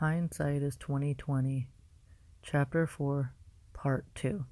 [0.00, 1.70] Hindsight is 2020.
[2.44, 3.34] Chapter 4,
[3.72, 4.44] Part 2.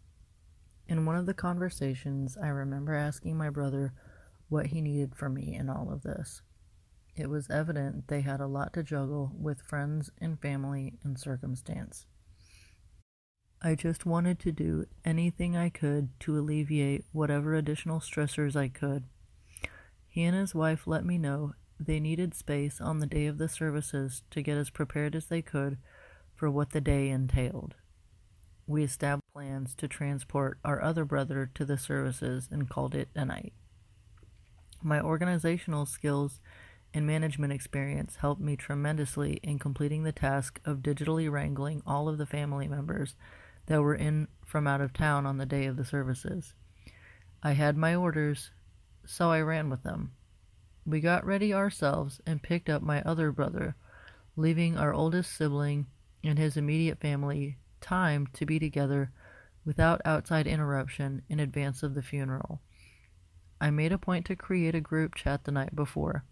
[0.89, 3.93] In one of the conversations, I remember asking my brother
[4.49, 6.43] what he needed from me in all of this.
[7.15, 12.07] It was evident they had a lot to juggle with friends and family and circumstance.
[13.63, 19.05] I just wanted to do anything I could to alleviate whatever additional stressors I could.
[20.09, 23.49] He and his wife let me know they needed space on the day of the
[23.49, 25.79] services to get as prepared as they could
[26.35, 27.75] for what the day entailed.
[28.67, 33.25] We established plans to transport our other brother to the services and called it a
[33.25, 33.53] night.
[34.83, 36.41] My organizational skills
[36.93, 42.19] and management experience helped me tremendously in completing the task of digitally wrangling all of
[42.19, 43.15] the family members
[43.67, 46.55] that were in from out of town on the day of the services.
[47.43, 48.51] I had my orders,
[49.05, 50.13] so I ran with them.
[50.87, 53.75] We got ready ourselves and picked up my other brother,
[54.37, 55.87] leaving our oldest sibling
[56.23, 59.11] and his immediate family time to be together
[59.65, 62.61] without outside interruption in advance of the funeral.
[63.61, 66.25] I made a point to create a group chat the night before,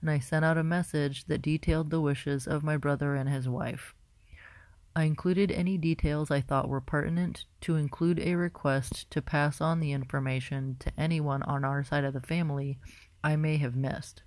[0.00, 3.46] and I sent out a message that detailed the wishes of my brother and his
[3.46, 3.94] wife.
[4.96, 9.80] I included any details I thought were pertinent to include a request to pass on
[9.80, 12.78] the information to anyone on our side of the family
[13.24, 14.22] I may have missed.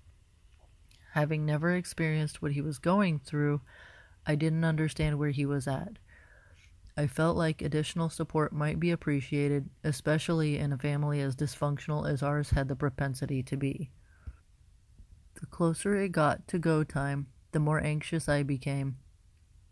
[1.14, 3.62] Having never experienced what he was going through,
[4.26, 5.98] I didn't understand where he was at.
[6.98, 12.24] I felt like additional support might be appreciated, especially in a family as dysfunctional as
[12.24, 13.92] ours had the propensity to be.
[15.40, 18.98] The closer it got to go time, the more anxious I became.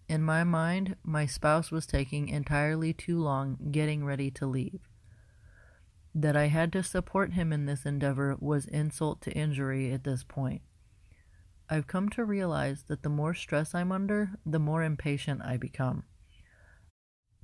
[0.09, 4.81] In my mind, my spouse was taking entirely too long getting ready to leave.
[6.15, 10.23] That I had to support him in this endeavor was insult to injury at this
[10.23, 10.61] point.
[11.69, 16.03] I've come to realize that the more stress I'm under, the more impatient I become.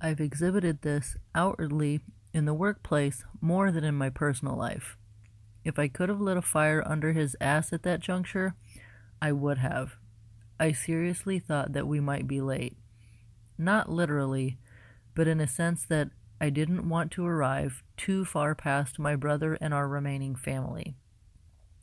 [0.00, 2.00] I've exhibited this outwardly
[2.32, 4.96] in the workplace more than in my personal life.
[5.64, 8.54] If I could have lit a fire under his ass at that juncture,
[9.20, 9.96] I would have.
[10.58, 12.76] I seriously thought that we might be late.
[13.58, 14.58] Not literally,
[15.14, 19.58] but in a sense that I didn't want to arrive too far past my brother
[19.60, 20.94] and our remaining family.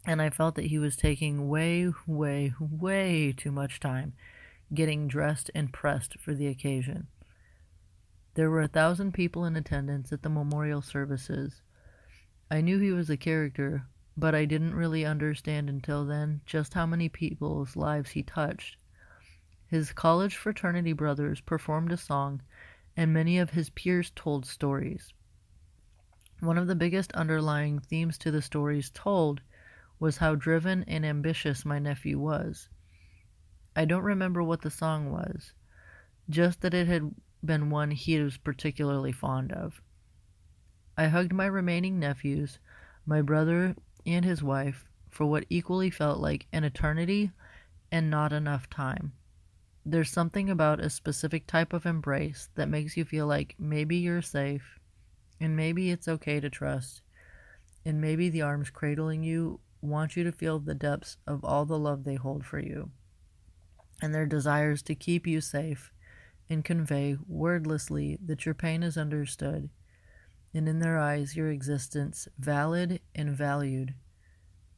[0.06, 4.14] And I felt that he was taking way, way, way too much time
[4.74, 7.08] getting dressed and pressed for the occasion.
[8.34, 11.62] There were a thousand people in attendance at the memorial services.
[12.52, 13.86] I knew he was a character,
[14.16, 18.78] but I didn't really understand until then just how many people's lives he touched.
[19.68, 22.42] His college fraternity brothers performed a song
[22.98, 25.14] and many of his peers told stories.
[26.40, 29.42] One of the biggest underlying themes to the stories told
[30.00, 32.70] was how driven and ambitious my nephew was.
[33.76, 35.54] I don't remember what the song was,
[36.28, 37.14] just that it had
[37.46, 39.80] been one he was particularly fond of.
[40.98, 42.58] I hugged my remaining nephews,
[43.06, 43.76] my brother
[44.08, 47.32] and his wife, for what equally felt like an eternity
[47.92, 49.14] and not enough time.
[49.90, 54.22] There's something about a specific type of embrace that makes you feel like maybe you're
[54.22, 54.82] safe,
[55.40, 57.02] and maybe it's okay to trust,
[57.86, 61.80] and maybe the arms cradling you want you to feel the depths of all the
[61.80, 62.92] love they hold for you,
[64.02, 65.94] and their desires to keep you safe
[66.50, 69.70] and convey wordlessly that your pain is understood,
[70.54, 73.94] and in their eyes your existence valid and valued,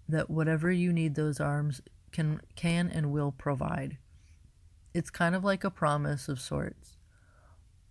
[0.07, 1.81] that whatever you need those arms
[2.11, 3.97] can can and will provide.
[4.99, 6.97] It's kind of like a promise of sorts.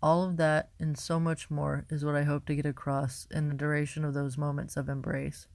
[0.02, 3.48] All of that and so much more is what I hope to get across in
[3.48, 5.46] the duration of those moments of embrace.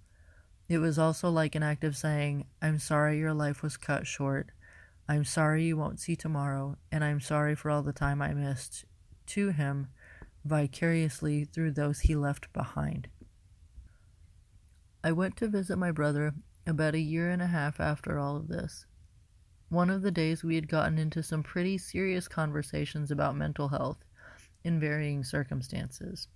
[0.67, 4.49] It was also like an act of saying, I'm sorry your life was cut short.
[5.07, 8.85] I'm sorry you won't see tomorrow, and I'm sorry for all the time I missed
[9.27, 9.89] to him
[10.43, 13.09] vicariously through those he left behind.
[15.03, 16.33] I went to visit my brother
[16.65, 18.87] about a year and a half after all of this.
[19.73, 23.97] One of the days we had gotten into some pretty serious conversations about mental health
[24.63, 26.27] in varying circumstances.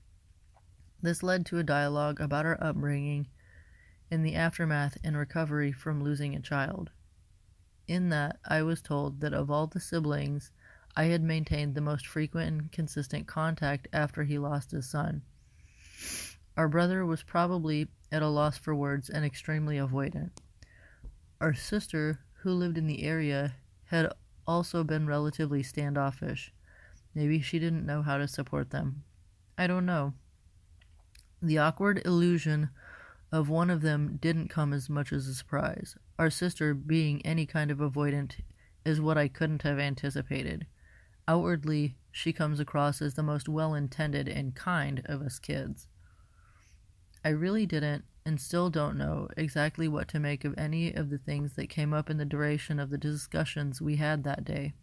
[1.03, 3.27] This led to a dialogue about our upbringing
[4.09, 6.89] in the aftermath and recovery from losing a child.
[7.87, 10.49] In that, I was told that of all the siblings,
[10.95, 15.21] I had maintained the most frequent and consistent contact after he lost his son.
[16.57, 20.31] Our brother was probably at a loss for words and extremely avoidant.
[21.39, 23.55] Our sister, who lived in the area,
[23.87, 24.09] had
[24.47, 26.53] also been relatively standoffish.
[27.13, 29.03] Maybe she didn't know how to support them.
[29.57, 30.13] I don't know.
[31.41, 32.69] The awkward illusion
[33.33, 35.97] of one of them didn't come as much as a surprise.
[36.17, 38.35] Our sister, being any kind of avoidant,
[38.85, 40.67] is what I couldn't have anticipated.
[41.27, 45.89] Outwardly, she comes across as the most well intended and kind of us kids.
[47.25, 51.17] I really didn't and still don't know exactly what to make of any of the
[51.17, 54.73] things that came up in the duration of the discussions we had that day.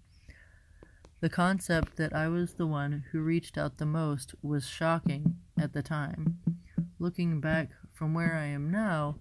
[1.20, 5.74] The concept that I was the one who reached out the most was shocking at
[5.74, 6.38] the time.
[6.98, 9.16] Looking back from where I am now,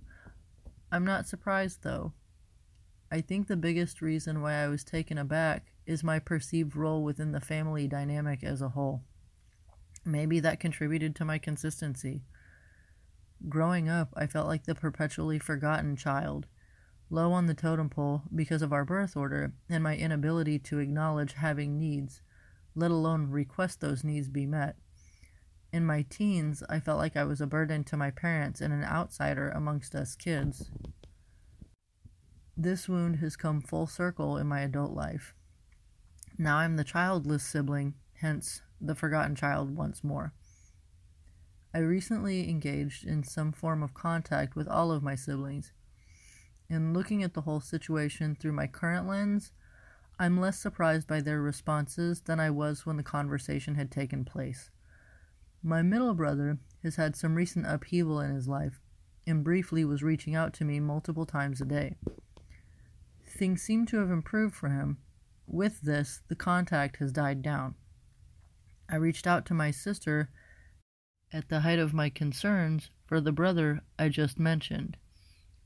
[0.89, 2.13] I'm not surprised though.
[3.11, 7.33] I think the biggest reason why I was taken aback is my perceived role within
[7.33, 9.03] the family dynamic as a whole.
[10.05, 12.21] Maybe that contributed to my consistency.
[13.49, 16.47] Growing up, I felt like the perpetually forgotten child,
[17.09, 21.33] low on the totem pole because of our birth order and my inability to acknowledge
[21.33, 22.21] having needs,
[22.73, 24.77] let alone request those needs be met.
[25.73, 28.83] In my teens, I felt like I was a burden to my parents and an
[28.83, 30.69] outsider amongst us kids.
[32.55, 35.33] This wound has come full circle in my adult life.
[36.37, 40.33] Now I'm the childless sibling, hence the forgotten child once more.
[41.73, 45.71] I recently engaged in some form of contact with all of my siblings.
[46.69, 49.51] In looking at the whole situation through my current lens,
[50.19, 54.69] I'm less surprised by their responses than I was when the conversation had taken place.
[55.63, 58.79] My middle brother has had some recent upheaval in his life
[59.25, 61.95] and briefly was reaching out to me multiple times a day.
[63.25, 64.99] Things seem to have improved for him.
[65.47, 67.73] With this, the contact has died down.
[68.89, 70.29] I reached out to my sister
[71.33, 74.95] at the height of my concerns for the brother I just mentioned.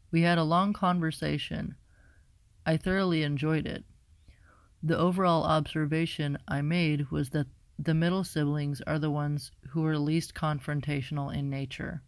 [0.09, 1.75] We had a long conversation.
[2.65, 3.83] I thoroughly enjoyed it.
[4.81, 7.47] The overall observation I made was that
[7.77, 12.01] the middle siblings are the ones who are least confrontational in nature.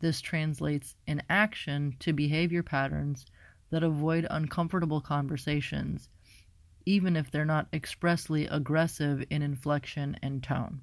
[0.00, 3.24] This translates in action to behavior patterns
[3.70, 6.10] that avoid uncomfortable conversations,
[6.84, 10.82] even if they're not expressly aggressive in inflection and tone.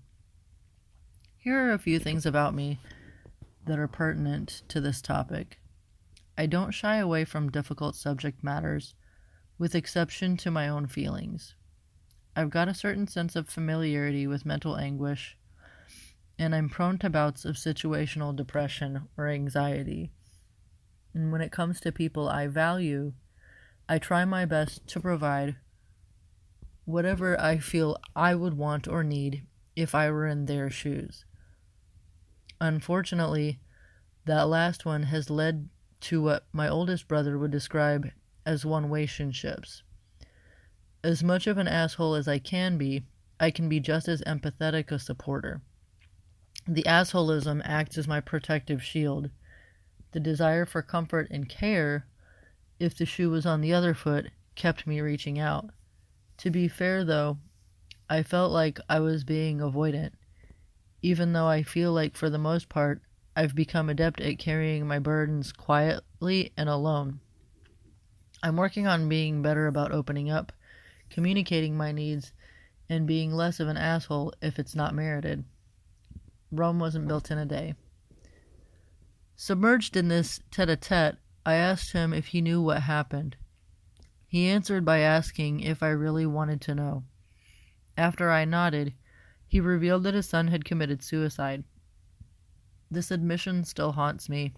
[1.50, 2.80] Here are a few things about me
[3.66, 5.58] that are pertinent to this topic.
[6.38, 8.94] I don't shy away from difficult subject matters,
[9.58, 11.56] with exception to my own feelings.
[12.36, 15.40] I've got a certain sense of familiarity with mental anguish,
[16.38, 20.12] and I'm prone to bouts of situational depression or anxiety.
[21.16, 23.14] And when it comes to people I value,
[23.90, 25.56] I try my best to provide
[26.86, 31.26] whatever I feel I would want or need if I were in their shoes.
[32.62, 33.60] Unfortunately,
[34.26, 35.70] that last one has led
[36.02, 38.10] to what my oldest brother would describe
[38.46, 39.84] as one way ships.
[41.04, 43.04] As much of an asshole as I can be,
[43.40, 45.62] I can be just as empathetic a supporter.
[46.68, 49.30] The assholism acts as my protective shield,
[50.12, 52.06] the desire for comfort and care,
[52.80, 55.70] if the shoe was on the other foot, kept me reaching out.
[56.38, 57.38] To be fair, though,
[58.10, 60.12] I felt like I was being avoidant,
[61.02, 63.02] even though I feel like for the most part
[63.36, 67.20] I've become adept at carrying my burdens quietly and alone.
[68.44, 70.52] I'm working on being better about opening up,
[71.10, 72.34] communicating my needs,
[72.90, 75.44] and being less of an asshole if it's not merited.
[76.52, 77.76] Rome wasn't built in a day.
[79.36, 83.38] Submerged in this tete a tete, I asked him if he knew what happened.
[84.28, 87.04] He answered by asking if I really wanted to know.
[87.98, 88.94] After I nodded,
[89.50, 91.64] he revealed that his son had committed suicide.
[92.90, 94.54] This admission still haunts me.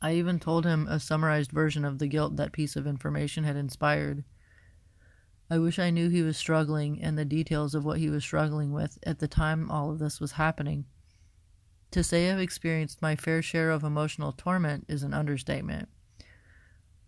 [0.00, 3.56] I even told him a summarized version of the guilt that piece of information had
[3.56, 4.24] inspired.
[5.50, 8.72] I wish I knew he was struggling and the details of what he was struggling
[8.72, 10.86] with at the time all of this was happening.
[11.90, 15.88] To say I've experienced my fair share of emotional torment is an understatement.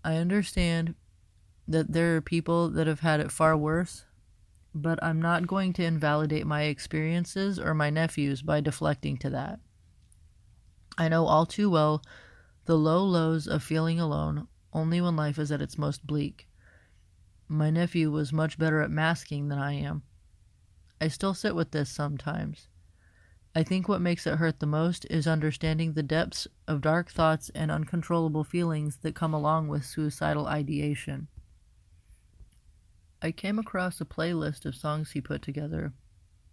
[0.04, 0.96] I understand
[1.68, 4.04] that there are people that have had it far worse,
[4.74, 9.60] but I'm not going to invalidate my experiences or my nephew's by deflecting to that.
[10.96, 12.02] I know all too well
[12.64, 16.48] the low lows of feeling alone only when life is at its most bleak.
[17.48, 20.02] My nephew was much better at masking than I am.
[21.00, 22.68] I still sit with this sometimes.
[23.54, 27.50] I think what makes it hurt the most is understanding the depths of dark thoughts
[27.54, 31.28] and uncontrollable feelings that come along with suicidal ideation.
[33.24, 35.92] I came across a playlist of songs he put together.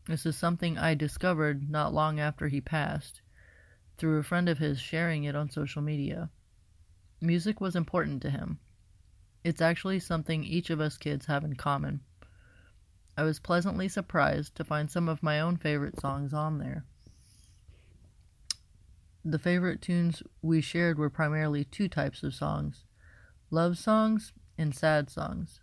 [0.06, 3.22] This is something I discovered not long after he passed,
[3.98, 6.30] through a friend of his sharing it on social media.
[7.20, 8.60] Music was important to him.
[9.44, 12.02] It's actually something each of us kids have in common.
[13.18, 16.86] I was pleasantly surprised to find some of my own favorite songs on there.
[19.26, 22.86] The favorite tunes we shared were primarily two types of songs
[23.50, 25.62] love songs and sad songs.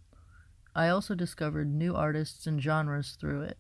[0.77, 3.59] I also discovered new artists and genres through it.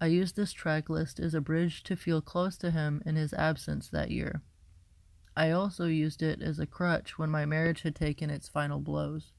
[0.00, 3.32] I used this track list as a bridge to feel close to him in his
[3.32, 4.42] absence that year.
[5.36, 9.30] I also used it as a crutch when my marriage had taken its final blows.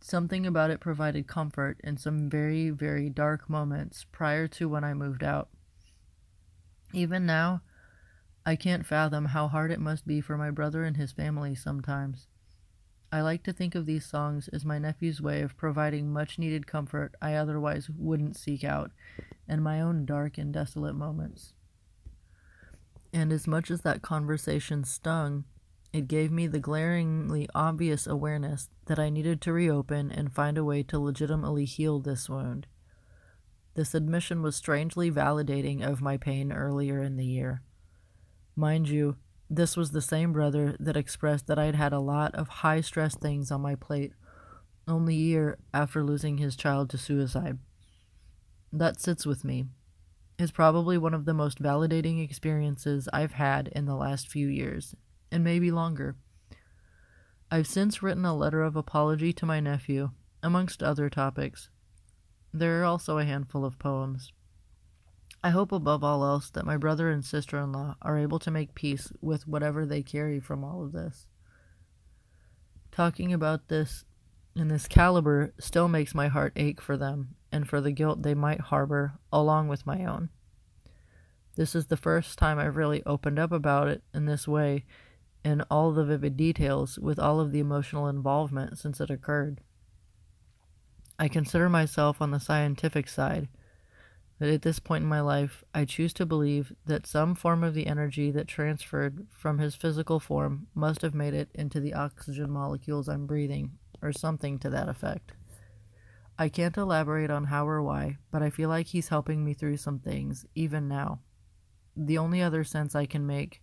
[0.00, 4.94] Something about it provided comfort in some very, very dark moments prior to when I
[4.94, 5.50] moved out.
[6.94, 7.60] Even now,
[8.46, 12.26] I can't fathom how hard it must be for my brother and his family sometimes.
[13.10, 16.66] I like to think of these songs as my nephew's way of providing much needed
[16.66, 18.90] comfort I otherwise wouldn't seek out
[19.48, 21.54] in my own dark and desolate moments.
[23.12, 25.44] And as much as that conversation stung,
[25.90, 30.64] it gave me the glaringly obvious awareness that I needed to reopen and find a
[30.64, 32.66] way to legitimately heal this wound.
[33.74, 37.62] This admission was strangely validating of my pain earlier in the year.
[38.54, 39.16] Mind you,
[39.50, 43.14] this was the same brother that expressed that I'd had a lot of high stress
[43.14, 44.12] things on my plate
[44.86, 47.58] only a year after losing his child to suicide.
[48.72, 49.66] That sits with me.
[50.38, 54.94] It's probably one of the most validating experiences I've had in the last few years,
[55.30, 56.16] and maybe longer.
[57.50, 60.10] I've since written a letter of apology to my nephew,
[60.42, 61.70] amongst other topics.
[62.52, 64.32] There are also a handful of poems.
[65.42, 68.50] I hope above all else that my brother and sister in law are able to
[68.50, 71.28] make peace with whatever they carry from all of this.
[72.90, 74.04] Talking about this
[74.56, 78.34] in this caliber still makes my heart ache for them and for the guilt they
[78.34, 80.30] might harbor along with my own.
[81.54, 84.84] This is the first time I've really opened up about it in this way
[85.44, 89.60] in all the vivid details with all of the emotional involvement since it occurred.
[91.18, 93.48] I consider myself on the scientific side,
[94.38, 97.74] but at this point in my life, I choose to believe that some form of
[97.74, 102.50] the energy that transferred from his physical form must have made it into the oxygen
[102.50, 105.32] molecules I'm breathing, or something to that effect.
[106.38, 109.78] I can't elaborate on how or why, but I feel like he's helping me through
[109.78, 111.18] some things, even now.
[111.96, 113.60] The only other sense I can make,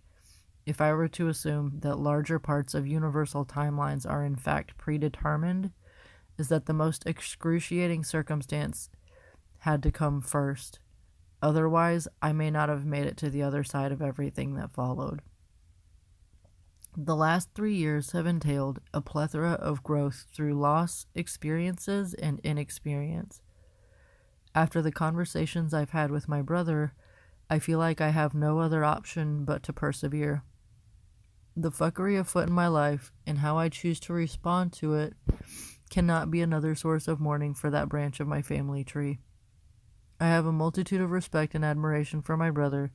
[0.66, 5.72] if I were to assume that larger parts of universal timelines are in fact predetermined,
[6.38, 8.90] is that the most excruciating circumstance
[9.66, 10.80] had to come first.
[11.42, 15.24] Otherwise, I may not have made it to the other side of everything that followed.
[16.96, 23.42] The last three years have entailed a plethora of growth through loss, experiences, and inexperience.
[24.54, 26.94] After the conversations I've had with my brother,
[27.50, 30.44] I feel like I have no other option but to persevere.
[31.58, 35.16] The fuckery afoot in my life and how I choose to respond to it
[35.90, 39.18] cannot be another source of mourning for that branch of my family tree.
[40.20, 42.92] I have a multitude of respect and admiration for my brother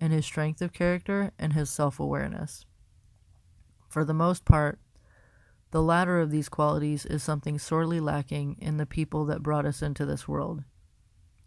[0.00, 2.66] and his strength of character and his self awareness.
[3.88, 4.78] For the most part,
[5.70, 9.82] the latter of these qualities is something sorely lacking in the people that brought us
[9.82, 10.64] into this world.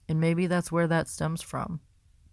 [0.08, 1.80] And maybe that's where that stems from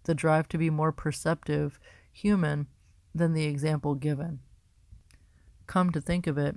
[0.03, 1.79] the drive to be more perceptive,
[2.11, 2.67] human,
[3.13, 4.39] than the example given.
[5.67, 6.55] Come to think of it,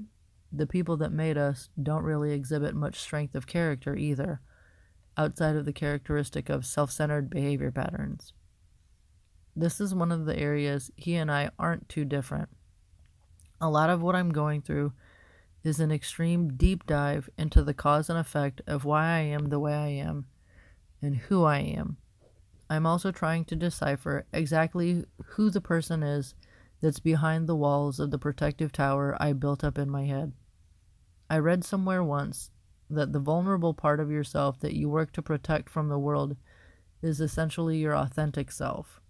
[0.50, 4.40] the people that made us don't really exhibit much strength of character either,
[5.16, 8.32] outside of the characteristic of self centered behavior patterns.
[9.56, 12.48] This is one of the areas he and I aren't too different.
[13.60, 14.92] A lot of what I'm going through
[15.62, 19.60] is an extreme deep dive into the cause and effect of why I am the
[19.60, 20.26] way I am
[21.00, 21.96] and who I am.
[22.68, 26.34] I'm also trying to decipher exactly who the person is
[26.80, 30.32] that's behind the walls of the protective tower I built up in my head.
[31.30, 32.50] I read somewhere once
[32.94, 36.36] that the vulnerable part of yourself that you work to protect from the world
[37.02, 39.00] is essentially your authentic self.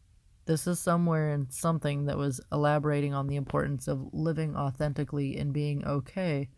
[0.46, 5.52] This is somewhere in something that was elaborating on the importance of living authentically and
[5.52, 6.50] being okay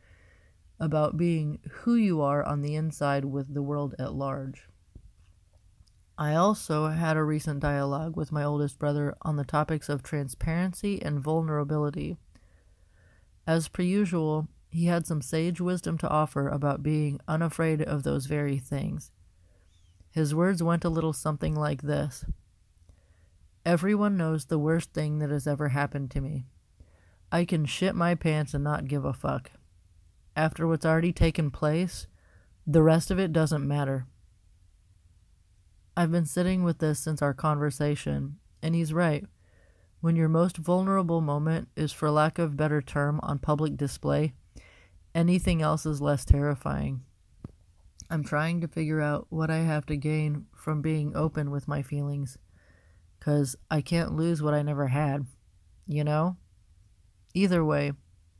[0.80, 4.68] about being who you are on the inside with the world at large.
[6.18, 11.00] I also had a recent dialogue with my oldest brother on the topics of transparency
[11.02, 12.16] and vulnerability.
[13.46, 18.26] As per usual, he had some sage wisdom to offer about being unafraid of those
[18.26, 19.10] very things.
[20.10, 22.26] His words went a little something like this
[23.64, 26.44] Everyone knows the worst thing that has ever happened to me.
[27.32, 29.50] I can shit my pants and not give a fuck.
[30.36, 32.06] After what's already taken place,
[32.66, 34.06] the rest of it doesn't matter.
[35.96, 39.24] I've been sitting with this since our conversation, and he's right.
[40.02, 44.34] When your most vulnerable moment is, for lack of better term, on public display,
[45.16, 47.00] anything else is less terrifying.
[48.10, 51.82] I'm trying to figure out what I have to gain from being open with my
[51.82, 52.38] feelings,
[53.18, 55.26] because I can't lose what I never had,
[55.86, 56.36] you know?
[57.34, 57.92] Either way,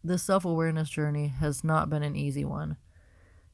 [0.04, 2.76] This self awareness journey has not been an easy one,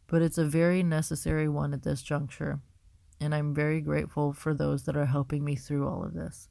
[0.07, 2.61] but it's a very necessary one at this juncture,
[3.19, 6.49] and I'm very grateful for those that are helping me through all of this.